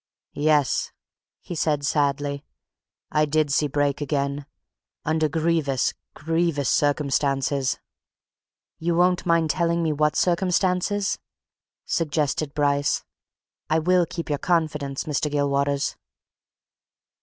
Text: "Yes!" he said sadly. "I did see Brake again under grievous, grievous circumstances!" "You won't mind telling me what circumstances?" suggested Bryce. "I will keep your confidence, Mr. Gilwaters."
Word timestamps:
"Yes!" 0.33 0.91
he 1.41 1.53
said 1.53 1.85
sadly. 1.85 2.43
"I 3.11 3.25
did 3.25 3.51
see 3.53 3.67
Brake 3.67 4.01
again 4.01 4.47
under 5.05 5.29
grievous, 5.29 5.93
grievous 6.15 6.69
circumstances!" 6.69 7.77
"You 8.79 8.95
won't 8.95 9.27
mind 9.27 9.51
telling 9.51 9.83
me 9.83 9.93
what 9.93 10.15
circumstances?" 10.15 11.19
suggested 11.85 12.55
Bryce. 12.55 13.03
"I 13.69 13.77
will 13.77 14.07
keep 14.07 14.27
your 14.27 14.39
confidence, 14.39 15.03
Mr. 15.03 15.29
Gilwaters." 15.31 15.95